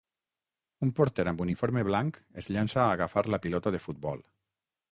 [0.85, 4.27] Un porter amb uniforme blanc es llança a agafar la pilota de futbol.